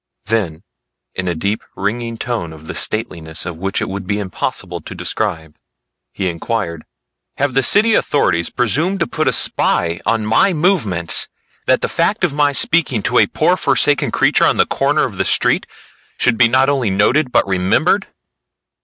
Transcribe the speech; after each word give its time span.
Then 0.25 0.63
in 1.13 1.27
a 1.27 1.35
deep 1.35 1.63
ringing 1.75 2.17
tone 2.17 2.49
the 2.65 2.73
stateliness 2.73 3.45
of 3.45 3.59
which 3.59 3.83
it 3.83 3.87
would 3.87 4.07
be 4.07 4.17
impossible 4.17 4.81
to 4.81 4.95
describe, 4.95 5.55
he 6.11 6.27
inquired, 6.27 6.85
"Have 7.37 7.53
the 7.53 7.61
city 7.61 7.93
authorities 7.93 8.49
presumed 8.49 8.99
to 9.01 9.05
put 9.05 9.27
a 9.27 9.31
spy 9.31 9.99
on 10.07 10.25
my 10.25 10.53
movements, 10.53 11.27
that 11.67 11.81
the 11.81 11.87
fact 11.87 12.23
of 12.23 12.33
my 12.33 12.51
speaking 12.51 13.03
to 13.03 13.19
a 13.19 13.27
poor 13.27 13.55
forsaken 13.55 14.09
creature 14.09 14.45
on 14.45 14.57
the 14.57 14.65
corner 14.65 15.03
of 15.03 15.17
the 15.17 15.23
street 15.23 15.67
should 16.17 16.35
be 16.35 16.47
not 16.47 16.67
only 16.67 16.89
noted 16.89 17.31
but 17.31 17.45
remembered?" 17.45 18.07